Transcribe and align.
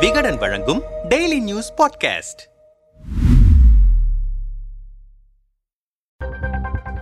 விகடன் 0.00 0.36
வழங்கும் 0.36 0.82
daily 1.08 1.40
news 1.40 1.74
podcast 1.76 2.54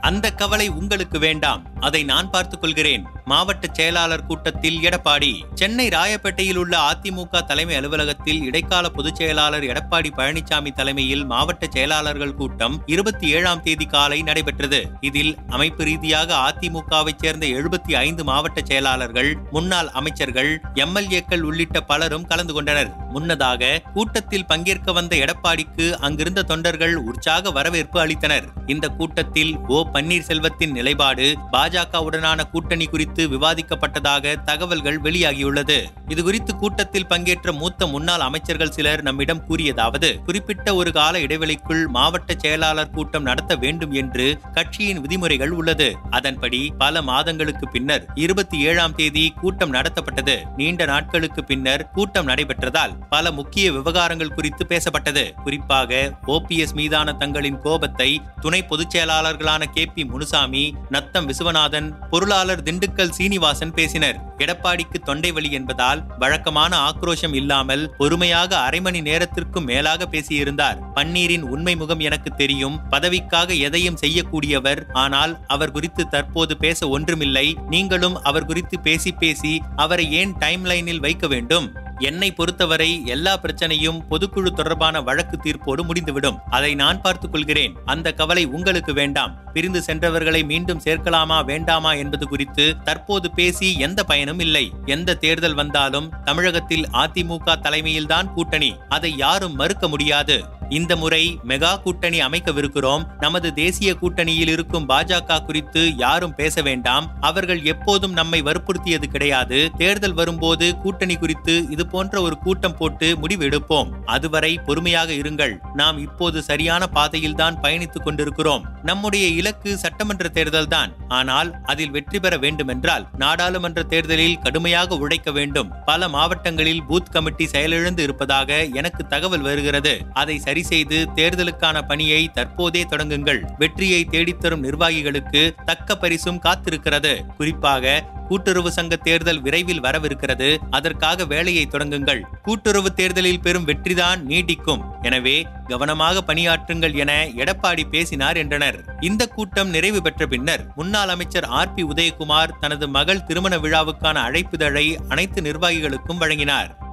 அந்த 0.01 0.31
கவலை 0.31 0.69
உங்களுக்கு 0.69 1.19
வேண்டாம். 1.19 1.81
அதை 1.81 2.05
நான் 2.05 2.31
பார்த்துக் 2.31 2.61
கொள்கிறேன். 2.61 3.07
மாவட்ட 3.25 3.69
செயலாளர் 3.73 4.27
கூட்டத்தில் 4.27 4.79
எடப்பாடி. 4.79 5.43
சென்னை 5.55 5.89
ராயப்பேட்டையில் 5.89 6.57
உள்ள 6.57 6.79
அதிமுக 6.79 7.45
தலைமை 7.45 7.77
அலுவலகத்தில் 7.77 8.43
இடைக்கால 8.43 8.89
பொதுச் 8.89 9.15
செயலாளர் 9.15 9.63
எடப்பாடி 9.63 10.11
பழனிசாமி 10.17 10.73
தலைமையில் 10.73 11.25
மாவட்ட 11.25 11.67
செயலாளர்கள் 11.71 12.35
கூட்டம் 12.35 12.83
இருபத்தி 12.87 13.29
ஏழாம் 13.29 13.63
தேதி 13.63 13.87
காலை 13.87 14.23
நடைபெற்றது. 14.23 14.81
இதில் 15.01 15.37
அமைப்பு 15.49 15.85
ரீதியாக 15.85 16.35
அதிமுகவைச் 16.37 17.21
சேர்ந்த 17.21 17.47
எழுபத்தி 17.47 17.95
ஐந்து 17.95 18.25
மாவட்ட 18.25 18.61
செயலாளர்கள் 18.65 19.37
முன்னாள் 19.51 19.89
அமைச்சர்கள் 19.89 20.61
எம்எல்ஏக்கள் 20.75 21.41
உள்ளிட்ட 21.41 21.81
பலரும் 21.81 22.27
கலந்து 22.27 22.53
கொண்டனர். 22.53 22.93
முன்னதாக 23.11 23.83
கூட்டத்தில் 23.95 24.47
பங்கேற்க 24.47 24.93
வந்த 24.93 25.17
எடப்பாடிக்கு 25.17 25.93
அங்கிருந்த 25.93 26.43
தொண்டர்கள் 26.43 26.95
உற்சாக 26.97 27.51
வரவேற்பு 27.51 28.07
அளித்தனர். 28.07 28.47
இந்த 28.67 28.89
கூட்டத்தில் 28.89 29.53
ஓ 29.69 29.87
பன்னீர்செல்வத்தின் 29.93 30.73
நிலைப்பாடு 30.73 31.37
பாஜகவுடனான 31.53 32.51
கூட்டணி 32.51 32.87
குறித்து 32.87 33.13
விவாதிக்கப்பட்டதாக 33.23 34.45
தகவல்கள் 34.45 35.01
வெளியாகியுள்ளது. 35.01 35.85
இதுகுறித்து 36.09 36.57
கூட்டத்தில் 36.59 37.07
பங்கேற்ற 37.07 37.53
மூத்த 37.53 37.87
முன்னாள் 37.87 38.21
அமைச்சர்கள் 38.21 38.71
சிலர் 38.71 39.03
நம்மிடம் 39.03 39.45
கூறியதாவது 39.49 40.23
குறிப்பிட்ட 40.25 40.75
ஒரு 40.75 40.93
கால 40.93 41.19
இடைவெளிக்குள் 41.19 41.87
மாவட்ட 41.87 42.35
செயலாளர் 42.37 42.91
கூட்டம் 42.91 43.23
நடத்த 43.23 43.57
வேண்டும் 43.57 43.93
என்று 43.93 44.39
கட்சியின் 44.53 45.01
விதிமுறைகள் 45.01 45.51
உள்ளது. 45.51 45.97
அதன்படி 46.11 46.73
பல 46.79 47.03
மாதங்களுக்கு 47.03 47.69
பின்னர் 47.69 48.07
இருபத்தி 48.15 48.61
ஏழாம் 48.61 48.95
தேதி 48.95 49.33
கூட்டம் 49.41 49.73
நடத்தப்பட்டது. 49.73 50.37
நீண்ட 50.57 50.85
நாட்களுக்கு 50.85 51.45
பின்னர் 51.45 51.91
கூட்டம் 51.91 52.29
நடைபெற்றதால் 52.29 52.97
பல 53.09 53.31
முக்கிய 53.31 53.73
விவகாரங்கள் 53.73 54.35
குறித்து 54.35 54.65
பேசப்பட்டது. 54.69 55.33
குறிப்பாக 55.43 56.19
ஓபிஎஸ் 56.27 56.75
மீதான 56.75 57.13
தங்களின் 57.13 57.59
கோபத்தை 57.59 58.21
துணை 58.41 58.65
பொதுச் 58.65 58.97
செயலாளர்களான 58.97 59.65
கே 59.65 59.87
பி 59.87 60.05
முனுசாமி 60.05 60.75
நத்தம் 60.89 61.29
விசுவநாதன் 61.29 62.09
பொருளாளர் 62.11 62.63
திண்டுக்கல் 62.63 63.04
சீனிவாசன் 63.11 63.73
பேசினர். 63.73 64.33
எடப்பாடிக்கு 64.39 64.99
தொண்டை 65.05 65.33
வலி 65.33 65.51
என்பதால் 65.51 66.17
வழக்கமான 66.19 66.77
ஆக்ரோஷம் 66.77 67.35
இல்லாமல் 67.35 67.95
பொறுமையாக 67.97 68.59
அரை 68.59 68.81
மணி 68.81 69.01
நேரத்திற்கும் 69.01 69.65
மேலாக 69.65 70.09
பேசியிருந்தார். 70.11 70.79
பன்னீரின் 70.95 71.41
உண்மை 71.41 71.77
முகம் 71.77 72.01
எனக்கு 72.01 72.31
தெரியும். 72.31 72.81
பதவிக்காக 72.91 73.59
எதையும் 73.59 73.99
செய்யக்கூடியவர். 74.01 74.83
ஆனால் 74.93 75.41
அவர் 75.47 75.71
குறித்து 75.71 76.09
தற்போது 76.09 76.57
பேச 76.57 76.89
ஒன்றுமில்லை. 76.89 77.57
நீங்களும் 77.69 78.23
அவர் 78.23 78.47
குறித்து 78.47 78.81
பேசி 78.81 79.13
பேசி 79.13 79.63
அவரை 79.77 80.13
ஏன் 80.13 80.35
டைம் 80.39 80.65
லைனில் 80.65 81.01
வைக்க 81.01 81.27
வேண்டும்? 81.27 81.73
என்னை 81.99 82.33
பொறுத்தவரை 82.33 83.07
எல்லா 83.07 83.39
பிரச்சனையும் 83.39 84.01
பொதுக்குழு 84.11 84.51
தொடர்பான 84.51 85.01
வழக்கு 85.01 85.39
தீர்ப்போடு 85.43 85.85
முடிந்துவிடும். 85.85 86.39
அதை 86.51 86.75
நான் 86.75 87.01
பார்த்துக் 87.01 87.33
கொள்கிறேன். 87.33 87.77
அந்த 87.85 88.13
கவலை 88.13 88.45
உங்களுக்கு 88.45 88.93
வேண்டாம். 88.93 89.53
பிரிந்து 89.53 89.83
சென்றவர்களை 89.87 90.45
மீண்டும் 90.45 90.81
சேர்க்கலாமா 90.85 91.45
வேண்டாமா 91.45 91.93
என்பது 91.93 92.29
குறித்து 92.29 92.83
தற்போது 92.85 93.31
பேசி 93.31 93.79
எந்த 93.79 94.05
பயனும் 94.05 94.39
இல்லை. 94.39 94.73
எந்த 94.85 95.15
தேர்தல் 95.15 95.55
வந்தாலும் 95.55 96.13
தமிழகத்தில் 96.25 96.89
அதிமுக 96.91 97.57
தலைமையில்தான் 97.61 98.33
கூட்டணி. 98.33 98.77
அதை 98.89 99.17
யாரும் 99.17 99.55
மறுக்க 99.55 99.89
முடியாது. 99.89 100.45
இந்த 100.69 100.97
முறை 100.97 101.41
மெகா 101.49 101.83
கூட்டணி 101.83 102.21
அமைக்கவிருக்கிறோம். 102.21 103.07
நமது 103.21 103.55
தேசிய 103.55 103.97
கூட்டணியில் 104.03 104.49
இருக்கும் 104.49 104.89
பாஜக 104.89 105.45
குறித்து 105.45 105.97
யாரும் 105.97 106.35
பேச 106.35 106.63
வேண்டாம். 106.63 107.13
அவர்கள் 107.21 107.63
எப்போதும் 107.63 108.13
நம்மை 108.13 108.43
வற்புறுத்தியது 108.43 109.05
கிடையாது. 109.05 109.71
தேர்தல் 109.77 110.13
வரும்போது 110.13 110.77
கூட்டணி 110.77 111.17
குறித்து 111.17 111.67
இது 111.71 111.87
போன்ற 111.87 112.23
ஒரு 112.23 112.39
கூட்டம் 112.39 112.77
போட்டு 112.77 113.19
முடிவு 113.19 113.45
எடுப்போம். 113.45 113.91
அதுவரை 114.05 114.59
பொறுமையாக 114.59 115.13
இருங்கள். 115.13 115.75
நாம் 115.75 115.99
இப்போது 115.99 116.43
சரியான 116.43 116.87
பாதையில்தான் 116.87 117.61
பயணித்துக் 117.61 118.03
கொண்டிருக்கிறோம். 118.03 118.74
நம்முடைய 118.85 119.27
இலக்கு 119.41 119.71
சட்டமன்ற 119.79 120.29
தேர்தல் 120.29 120.69
தான். 120.69 120.91
ஆனால் 121.09 121.51
அதில் 121.65 121.91
வெற்றி 121.91 122.19
பெற 122.21 122.35
வேண்டுமென்றால் 122.37 123.05
நாடாளுமன்ற 123.17 123.83
தேர்தலில் 123.83 124.39
கடுமையாக 124.39 124.97
உழைக்க 124.97 125.31
வேண்டும். 125.31 125.71
பல 125.85 126.09
மாவட்டங்களில் 126.09 126.83
பூத் 126.89 127.13
கமிட்டி 127.13 127.47
செயலிழந்து 127.47 128.03
இருப்பதாக 128.03 128.65
எனக்கு 128.81 129.07
தகவல் 129.07 129.47
வருகிறது. 129.49 129.95
அதை 130.13 130.39
சரி 130.39 130.63
செய்து 130.63 130.99
தேர்தலுக்கான 131.15 131.83
பணியை 131.89 132.31
தற்போதே 132.35 132.85
தொடங்குங்கள். 132.85 133.41
வெற்றியை 133.59 134.01
தேடித்தரும் 134.11 134.65
நிர்வாகிகளுக்கு 134.67 135.43
தக்க 135.65 135.97
பரிசும் 135.97 136.43
காத்திருக்கிறது. 136.45 137.15
குறிப்பாக 137.37 138.13
கூட்டுறவு 138.29 138.73
சங்க 138.73 138.97
தேர்தல் 138.97 139.41
விரைவில் 139.41 139.83
வரவிருக்கிறது. 139.83 140.59
அதற்காக 140.71 141.25
வேலையை 141.25 141.69
தொடங்குங்கள். 141.71 142.23
கூட்டுறவு 142.43 142.95
தேர்தலில் 142.95 143.41
பெறும் 143.41 143.67
வெற்றிதான் 143.67 144.23
நீடிக்கும். 144.23 144.83
எனவே 145.03 145.47
கவனமாக 145.67 146.35
பணியாற்றுங்கள் 146.35 146.95
என 146.95 147.29
எடப்பாடி 147.37 147.85
பேசினார் 147.91 148.37
என்றனர். 148.37 148.85
இந்த 149.01 149.27
கூட்டம் 149.27 149.69
நிறைவு 149.69 150.03
பெற்ற 150.03 150.27
பின்னர் 150.27 150.67
முன்னாள் 150.75 151.09
அமைச்சர் 151.09 151.45
ஆர் 151.45 151.75
பி 151.75 151.85
உதயகுமார் 151.85 152.59
தனது 152.61 152.89
மகள் 152.89 153.25
திருமண 153.25 153.57
விழாவுக்கான 153.57 154.17
அழைப்புதழை 154.31 154.97
அனைத்து 155.09 155.43
நிர்வாகிகளுக்கும் 155.43 156.17
வழங்கினார். 156.17 156.84